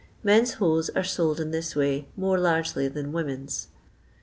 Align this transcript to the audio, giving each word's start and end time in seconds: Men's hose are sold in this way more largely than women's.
Men's 0.23 0.53
hose 0.55 0.89
are 0.89 1.03
sold 1.03 1.39
in 1.39 1.51
this 1.51 1.75
way 1.75 2.07
more 2.15 2.39
largely 2.39 2.87
than 2.87 3.11
women's. 3.11 3.67